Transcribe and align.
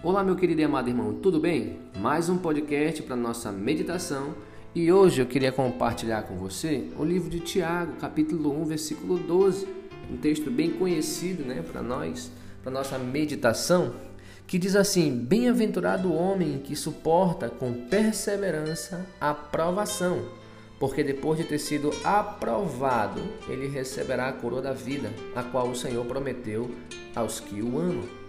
Olá, 0.00 0.22
meu 0.22 0.36
querido 0.36 0.60
e 0.60 0.64
amado 0.64 0.88
irmão, 0.88 1.12
tudo 1.14 1.40
bem? 1.40 1.80
Mais 1.98 2.28
um 2.28 2.38
podcast 2.38 3.02
para 3.02 3.16
nossa 3.16 3.50
meditação 3.50 4.32
e 4.72 4.92
hoje 4.92 5.20
eu 5.20 5.26
queria 5.26 5.50
compartilhar 5.50 6.22
com 6.22 6.36
você 6.36 6.84
o 6.96 7.04
livro 7.04 7.28
de 7.28 7.40
Tiago, 7.40 7.96
capítulo 7.96 8.62
1, 8.62 8.64
versículo 8.64 9.18
12, 9.18 9.66
um 10.08 10.16
texto 10.16 10.52
bem 10.52 10.70
conhecido 10.70 11.42
né, 11.42 11.64
para 11.72 11.82
nós, 11.82 12.30
para 12.62 12.70
nossa 12.70 12.96
meditação, 12.96 13.92
que 14.46 14.56
diz 14.56 14.76
assim: 14.76 15.10
Bem-aventurado 15.10 16.08
o 16.08 16.14
homem 16.14 16.60
que 16.60 16.76
suporta 16.76 17.48
com 17.48 17.72
perseverança 17.88 19.04
a 19.20 19.34
provação, 19.34 20.26
porque 20.78 21.02
depois 21.02 21.40
de 21.40 21.44
ter 21.44 21.58
sido 21.58 21.90
aprovado, 22.04 23.20
ele 23.48 23.66
receberá 23.66 24.28
a 24.28 24.32
coroa 24.32 24.62
da 24.62 24.72
vida, 24.72 25.10
a 25.34 25.42
qual 25.42 25.68
o 25.68 25.74
Senhor 25.74 26.06
prometeu 26.06 26.70
aos 27.16 27.40
que 27.40 27.60
o 27.60 27.80
amam. 27.80 28.27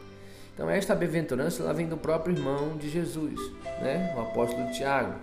Então 0.59 0.69
esta 0.69 0.93
bem-aventurança 0.93 1.63
ela 1.63 1.73
vem 1.73 1.87
do 1.87 1.95
próprio 1.95 2.35
irmão 2.35 2.75
de 2.75 2.89
Jesus, 2.89 3.39
né? 3.81 4.13
o 4.13 4.19
apóstolo 4.19 4.69
Tiago. 4.73 5.13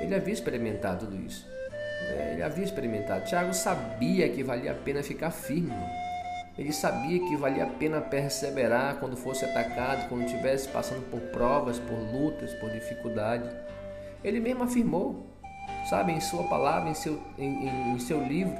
Ele 0.00 0.12
havia 0.12 0.34
experimentado 0.34 1.06
tudo 1.06 1.24
isso. 1.24 1.46
Né? 2.10 2.32
Ele 2.32 2.42
havia 2.42 2.64
experimentado. 2.64 3.24
Tiago 3.26 3.54
sabia 3.54 4.28
que 4.28 4.42
valia 4.42 4.72
a 4.72 4.74
pena 4.74 5.04
ficar 5.04 5.30
firme. 5.30 5.72
Ele 6.58 6.72
sabia 6.72 7.16
que 7.16 7.36
valia 7.36 7.62
a 7.62 7.68
pena 7.68 8.00
perseverar 8.00 8.96
quando 8.96 9.16
fosse 9.16 9.44
atacado, 9.44 10.08
quando 10.08 10.24
estivesse 10.24 10.66
passando 10.66 11.08
por 11.12 11.20
provas, 11.30 11.78
por 11.78 11.96
lutas, 11.96 12.52
por 12.54 12.68
dificuldade. 12.70 13.48
Ele 14.24 14.40
mesmo 14.40 14.64
afirmou, 14.64 15.28
sabe, 15.88 16.10
em 16.10 16.20
sua 16.20 16.42
palavra, 16.48 16.90
em 16.90 16.94
seu, 16.94 17.22
em, 17.38 17.68
em 17.94 17.98
seu 18.00 18.20
livro, 18.20 18.56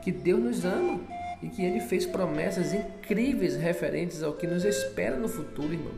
que 0.00 0.10
Deus 0.10 0.40
nos 0.40 0.64
ama 0.64 1.19
e 1.42 1.48
que 1.48 1.62
ele 1.62 1.80
fez 1.80 2.04
promessas 2.04 2.74
incríveis 2.74 3.56
referentes 3.56 4.22
ao 4.22 4.34
que 4.34 4.46
nos 4.46 4.64
espera 4.64 5.16
no 5.16 5.28
futuro, 5.28 5.72
irmão. 5.72 5.92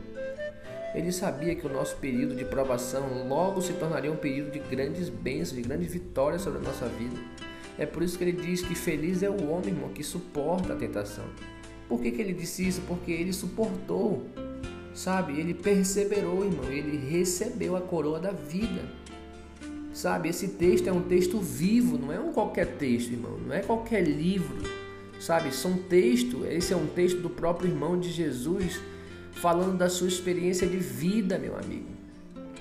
Ele 0.95 1.11
sabia 1.11 1.55
que 1.55 1.65
o 1.65 1.73
nosso 1.73 1.97
período 1.97 2.35
de 2.35 2.45
provação 2.45 3.27
logo 3.27 3.61
se 3.61 3.73
tornaria 3.73 4.11
um 4.11 4.15
período 4.15 4.51
de 4.51 4.59
grandes 4.59 5.09
bênçãos, 5.09 5.55
de 5.55 5.67
grandes 5.67 5.91
vitórias 5.91 6.43
sobre 6.43 6.59
a 6.59 6.61
nossa 6.61 6.87
vida. 6.87 7.17
É 7.77 7.85
por 7.85 8.03
isso 8.03 8.17
que 8.17 8.23
ele 8.23 8.31
diz 8.31 8.61
que 8.61 8.75
feliz 8.75 9.23
é 9.23 9.29
o 9.29 9.49
homem, 9.49 9.69
irmão, 9.69 9.89
que 9.89 10.03
suporta 10.03 10.73
a 10.73 10.75
tentação. 10.75 11.25
Por 11.89 11.99
que, 11.99 12.11
que 12.11 12.21
ele 12.21 12.33
disse 12.33 12.67
isso? 12.67 12.81
Porque 12.87 13.11
ele 13.11 13.33
suportou, 13.33 14.23
sabe? 14.93 15.39
Ele 15.39 15.55
perseverou, 15.55 16.45
irmão. 16.45 16.71
Ele 16.71 16.97
recebeu 17.09 17.75
a 17.75 17.81
coroa 17.81 18.19
da 18.19 18.31
vida. 18.31 18.83
Sabe? 19.91 20.29
Esse 20.29 20.49
texto 20.49 20.87
é 20.87 20.91
um 20.91 21.01
texto 21.01 21.39
vivo, 21.39 21.97
não 21.97 22.11
é 22.11 22.19
um 22.19 22.31
qualquer 22.31 22.77
texto, 22.77 23.11
irmão. 23.11 23.37
Não 23.39 23.53
é 23.53 23.61
qualquer 23.61 24.01
livro 24.01 24.57
sabe? 25.23 25.53
São 25.55 25.77
texto, 25.77 26.45
esse 26.45 26.73
é 26.73 26.75
um 26.75 26.85
texto 26.85 27.19
do 27.21 27.29
próprio 27.29 27.69
irmão 27.69 27.97
de 27.97 28.11
Jesus 28.11 28.79
falando 29.31 29.77
da 29.77 29.89
sua 29.89 30.07
experiência 30.07 30.67
de 30.67 30.77
vida, 30.77 31.39
meu 31.39 31.57
amigo. 31.57 31.87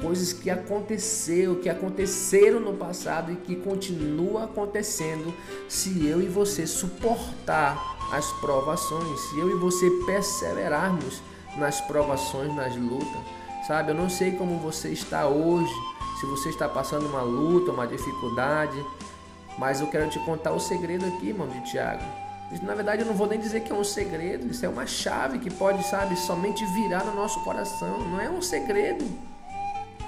Coisas 0.00 0.32
que 0.32 0.48
aconteceu, 0.48 1.56
que 1.56 1.68
aconteceram 1.68 2.60
no 2.60 2.74
passado 2.74 3.32
e 3.32 3.36
que 3.36 3.56
continua 3.56 4.44
acontecendo 4.44 5.34
se 5.68 6.06
eu 6.06 6.22
e 6.22 6.26
você 6.26 6.66
suportar 6.66 7.78
as 8.12 8.32
provações, 8.34 9.20
se 9.20 9.38
eu 9.38 9.50
e 9.50 9.54
você 9.54 9.88
perseverarmos 10.06 11.20
nas 11.56 11.80
provações, 11.80 12.54
nas 12.54 12.76
lutas. 12.76 13.20
Sabe? 13.66 13.90
Eu 13.90 13.94
não 13.94 14.08
sei 14.08 14.32
como 14.32 14.58
você 14.58 14.88
está 14.88 15.26
hoje, 15.26 15.72
se 16.20 16.26
você 16.26 16.48
está 16.48 16.68
passando 16.68 17.06
uma 17.06 17.22
luta, 17.22 17.70
uma 17.70 17.86
dificuldade, 17.86 18.76
mas 19.58 19.80
eu 19.80 19.88
quero 19.88 20.08
te 20.08 20.18
contar 20.20 20.52
o 20.52 20.60
segredo 20.60 21.04
aqui, 21.06 21.28
irmão 21.28 21.48
de 21.48 21.60
Tiago. 21.70 22.31
Na 22.60 22.74
verdade, 22.74 23.02
eu 23.02 23.06
não 23.06 23.14
vou 23.14 23.26
nem 23.26 23.38
dizer 23.38 23.60
que 23.60 23.72
é 23.72 23.74
um 23.74 23.84
segredo, 23.84 24.50
isso 24.50 24.64
é 24.64 24.68
uma 24.68 24.86
chave 24.86 25.38
que 25.38 25.50
pode, 25.50 25.82
sabe, 25.86 26.16
somente 26.16 26.64
virar 26.66 27.04
no 27.04 27.14
nosso 27.14 27.42
coração. 27.42 27.98
Não 27.98 28.20
é 28.20 28.28
um 28.28 28.42
segredo, 28.42 29.04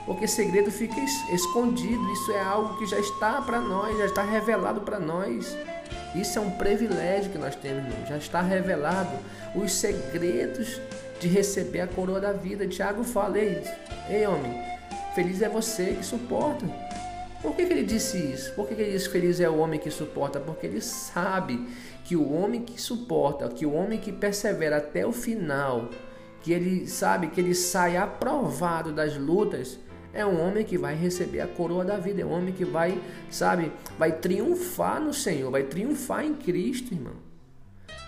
porque 0.05 0.29
segredo 0.29 0.71
fica 0.71 1.01
escondido. 1.33 2.13
Isso 2.13 2.33
é 2.33 2.41
algo 2.41 2.77
que 2.77 2.87
já 2.87 2.99
está 2.99 3.41
para 3.41 3.61
nós, 3.61 3.97
já 3.97 4.07
está 4.07 4.23
revelado 4.23 4.83
para 4.83 5.01
nós. 5.01 5.57
Isso 6.15 6.39
é 6.39 6.43
um 6.43 6.51
privilégio 6.51 7.33
que 7.33 7.39
nós 7.39 7.57
temos, 7.57 7.85
irmão. 7.85 8.07
já 8.07 8.17
está 8.17 8.41
revelado 8.41 9.17
os 9.55 9.73
segredos 9.73 10.81
de 11.19 11.27
receber 11.29 11.81
a 11.81 11.87
coroa 11.87 12.21
da 12.21 12.33
vida. 12.33 12.69
Tiago 12.69 13.03
fala, 13.03 13.39
ei, 13.39 13.63
ei 14.09 14.27
homem, 14.27 14.63
feliz 15.15 15.43
é 15.43 15.49
você 15.49 15.95
que 15.95 16.05
suporta. 16.05 16.65
Por 17.45 17.55
que, 17.55 17.67
que 17.67 17.75
ele 17.75 17.83
disse 17.83 18.17
isso? 18.17 18.55
Por 18.55 18.67
que, 18.67 18.75
que 18.75 18.81
ele 18.81 18.93
disse 18.93 19.07
feliz 19.11 19.39
é 19.39 19.51
o 19.51 19.59
homem 19.59 19.79
que 19.79 19.91
suporta? 19.91 20.41
Porque 20.41 20.67
ele 20.67 20.81
sabe 20.81 21.69
que 22.03 22.17
o 22.17 22.33
homem 22.33 22.63
que 22.63 22.81
suporta, 22.81 23.47
que 23.51 23.67
o 23.67 23.75
homem 23.75 24.01
que 24.01 24.11
persevera 24.11 24.79
até 24.79 25.07
o 25.07 25.13
final, 25.13 25.91
que 26.41 26.55
ele 26.55 26.87
sabe 26.87 27.27
que 27.27 27.39
ele 27.39 27.55
sai 27.55 27.99
aprovado 27.99 28.95
das 28.95 29.19
lutas, 29.19 29.79
é 30.15 30.25
um 30.25 30.41
homem 30.41 30.65
que 30.65 30.79
vai 30.79 30.95
receber 30.95 31.43
a 31.43 31.47
coroa 31.47 31.85
da 31.85 31.99
vida, 31.99 32.23
é 32.23 32.25
um 32.25 32.33
homem 32.33 32.55
que 32.55 32.65
vai, 32.65 32.99
sabe, 33.31 33.71
vai 33.99 34.11
triunfar 34.11 34.99
no 34.99 35.13
Senhor, 35.13 35.51
vai 35.51 35.65
triunfar 35.65 36.25
em 36.25 36.33
Cristo, 36.33 36.95
irmão. 36.95 37.17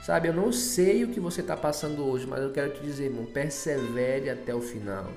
Sabe, 0.02 0.28
eu 0.28 0.32
não 0.32 0.50
sei 0.50 1.04
o 1.04 1.08
que 1.08 1.20
você 1.20 1.42
está 1.42 1.54
passando 1.54 2.02
hoje, 2.02 2.26
mas 2.26 2.40
eu 2.40 2.52
quero 2.52 2.72
te 2.72 2.80
dizer, 2.80 3.10
irmão, 3.10 3.26
persevere 3.26 4.30
até 4.30 4.54
o 4.54 4.62
final. 4.62 5.08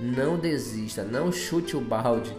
Não 0.00 0.36
desista, 0.36 1.04
não 1.04 1.30
chute 1.30 1.76
o 1.76 1.80
balde 1.80 2.34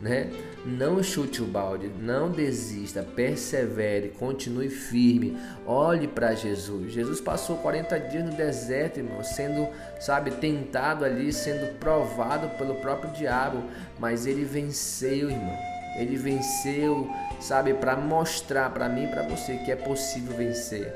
né? 0.00 0.30
Não 0.64 1.02
chute 1.02 1.42
o 1.42 1.46
balde, 1.46 1.88
não 1.88 2.30
desista, 2.30 3.02
persevere, 3.02 4.08
continue 4.18 4.68
firme, 4.68 5.38
olhe 5.64 6.06
para 6.06 6.34
Jesus. 6.34 6.92
Jesus 6.92 7.20
passou 7.20 7.56
40 7.58 7.98
dias 8.00 8.24
no 8.24 8.32
deserto, 8.32 8.98
irmão, 8.98 9.22
sendo, 9.22 9.68
sabe, 10.00 10.32
tentado 10.32 11.04
ali, 11.04 11.32
sendo 11.32 11.78
provado 11.78 12.48
pelo 12.58 12.74
próprio 12.76 13.12
diabo, 13.12 13.62
mas 13.98 14.26
ele 14.26 14.44
venceu, 14.44 15.30
irmão. 15.30 15.56
Ele 15.96 16.16
venceu, 16.16 17.10
sabe, 17.40 17.72
para 17.72 17.96
mostrar 17.96 18.70
para 18.70 18.88
mim 18.88 19.04
e 19.04 19.08
para 19.08 19.22
você 19.22 19.56
que 19.56 19.72
é 19.72 19.76
possível 19.76 20.36
vencer. 20.36 20.92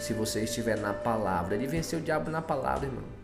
Se 0.00 0.12
você 0.12 0.40
estiver 0.40 0.76
na 0.76 0.92
palavra, 0.92 1.54
ele 1.54 1.68
venceu 1.68 2.00
o 2.00 2.02
diabo 2.02 2.28
na 2.28 2.42
palavra, 2.42 2.86
irmão 2.86 3.21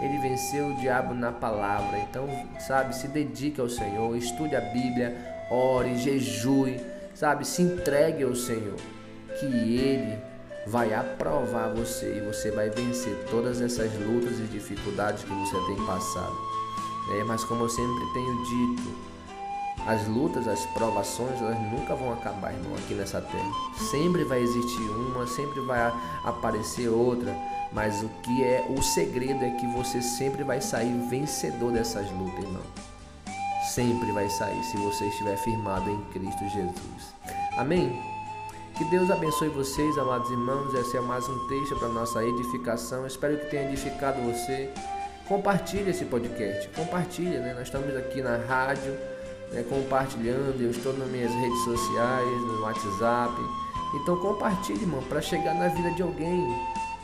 ele 0.00 0.18
venceu 0.18 0.68
o 0.68 0.74
diabo 0.76 1.14
na 1.14 1.32
palavra. 1.32 1.98
Então, 1.98 2.28
sabe, 2.58 2.94
se 2.94 3.08
dedique 3.08 3.60
ao 3.60 3.68
Senhor, 3.68 4.16
estude 4.16 4.56
a 4.56 4.60
Bíblia, 4.60 5.16
ore, 5.50 5.96
jejue, 5.96 6.80
sabe, 7.14 7.46
se 7.46 7.62
entregue 7.62 8.24
ao 8.24 8.34
Senhor, 8.34 8.76
que 9.38 9.46
Ele 9.46 10.18
vai 10.66 10.94
aprovar 10.94 11.68
você 11.74 12.18
e 12.18 12.20
você 12.20 12.50
vai 12.50 12.70
vencer 12.70 13.14
todas 13.30 13.60
essas 13.60 13.92
lutas 13.94 14.38
e 14.38 14.44
dificuldades 14.44 15.22
que 15.22 15.30
você 15.30 15.56
tem 15.66 15.86
passado. 15.86 16.36
É, 17.20 17.24
mas 17.24 17.44
como 17.44 17.64
eu 17.64 17.68
sempre 17.68 18.12
tenho 18.14 18.44
dito, 18.44 19.13
as 19.86 20.06
lutas, 20.06 20.48
as 20.48 20.64
provações, 20.66 21.40
elas 21.40 21.58
nunca 21.70 21.94
vão 21.94 22.12
acabar, 22.12 22.52
irmão, 22.52 22.74
aqui 22.76 22.94
nessa 22.94 23.20
terra. 23.20 23.52
Sempre 23.90 24.24
vai 24.24 24.40
existir 24.40 24.82
uma, 24.82 25.26
sempre 25.26 25.60
vai 25.60 25.92
aparecer 26.24 26.88
outra, 26.88 27.36
mas 27.72 28.02
o 28.02 28.08
que 28.22 28.42
é 28.42 28.66
o 28.70 28.82
segredo 28.82 29.44
é 29.44 29.50
que 29.50 29.66
você 29.66 30.00
sempre 30.00 30.42
vai 30.42 30.60
sair 30.60 30.92
vencedor 31.08 31.72
dessas 31.72 32.10
lutas, 32.12 32.44
irmão. 32.44 32.62
Sempre 33.74 34.12
vai 34.12 34.28
sair 34.30 34.62
se 34.64 34.76
você 34.76 35.06
estiver 35.06 35.36
firmado 35.38 35.90
em 35.90 36.00
Cristo 36.12 36.48
Jesus. 36.48 37.14
Amém? 37.56 38.00
Que 38.76 38.84
Deus 38.86 39.10
abençoe 39.10 39.48
vocês, 39.50 39.96
amados 39.98 40.30
irmãos. 40.30 40.74
Esse 40.74 40.96
é 40.96 41.00
mais 41.00 41.28
um 41.28 41.48
texto 41.48 41.76
para 41.76 41.88
nossa 41.88 42.24
edificação. 42.24 43.06
Espero 43.06 43.38
que 43.38 43.46
tenha 43.46 43.68
edificado 43.68 44.20
você. 44.22 44.70
Compartilhe 45.28 45.90
esse 45.90 46.04
podcast. 46.04 46.68
Compartilhe, 46.70 47.38
né? 47.38 47.54
Nós 47.54 47.64
estamos 47.64 47.94
aqui 47.96 48.20
na 48.20 48.36
rádio 48.36 48.94
né, 49.54 49.64
compartilhando. 49.68 50.60
Eu 50.60 50.70
estou 50.70 50.92
nas 50.92 51.08
minhas 51.08 51.32
redes 51.32 51.64
sociais, 51.64 52.40
no 52.42 52.62
WhatsApp. 52.62 53.34
Então 53.94 54.16
compartilhe, 54.16 54.82
irmão, 54.82 55.02
para 55.04 55.20
chegar 55.20 55.54
na 55.54 55.68
vida 55.68 55.90
de 55.92 56.02
alguém, 56.02 56.52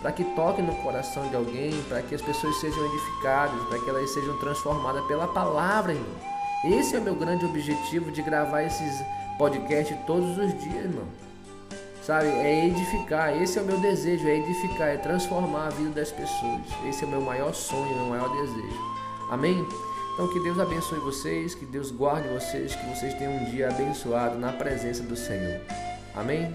para 0.03 0.11
que 0.11 0.25
toque 0.35 0.61
no 0.61 0.75
coração 0.77 1.29
de 1.29 1.37
alguém, 1.37 1.81
para 1.89 2.03
que 2.03 2.15
as 2.15 2.21
pessoas 2.21 2.57
sejam 2.57 2.85
edificadas, 2.87 3.63
para 3.69 3.79
que 3.79 3.89
elas 3.89 4.11
sejam 4.11 4.37
transformadas 4.39 5.05
pela 5.07 5.29
palavra, 5.29 5.93
irmão. 5.93 6.31
Esse 6.65 6.97
é 6.97 6.99
o 6.99 7.03
meu 7.03 7.15
grande 7.15 7.47
objetivo 7.47 8.11
de 8.11 8.21
gravar 8.23 8.63
esses 8.65 9.03
podcasts 9.39 9.97
todos 10.07 10.37
os 10.37 10.59
dias, 10.61 10.85
irmão. 10.85 11.07
Sabe? 12.03 12.27
É 12.27 12.67
edificar. 12.67 13.41
Esse 13.41 13.59
é 13.59 13.63
o 13.63 13.65
meu 13.65 13.79
desejo, 13.79 14.27
é 14.27 14.39
edificar, 14.39 14.89
é 14.89 14.97
transformar 14.97 15.67
a 15.69 15.71
vida 15.71 15.91
das 15.91 16.11
pessoas. 16.11 16.61
Esse 16.87 17.05
é 17.05 17.07
o 17.07 17.11
meu 17.11 17.21
maior 17.21 17.55
sonho, 17.55 17.95
meu 17.95 18.07
maior 18.07 18.29
desejo. 18.31 18.81
Amém? 19.31 19.65
Então 20.15 20.29
que 20.29 20.41
Deus 20.41 20.59
abençoe 20.59 20.99
vocês, 20.99 21.55
que 21.55 21.65
Deus 21.65 21.91
guarde 21.91 22.29
vocês, 22.29 22.75
que 22.75 22.87
vocês 22.87 23.15
tenham 23.15 23.35
um 23.35 23.45
dia 23.51 23.69
abençoado 23.69 24.39
na 24.39 24.53
presença 24.53 25.03
do 25.03 25.17
Senhor. 25.17 25.61
Amém? 26.15 26.55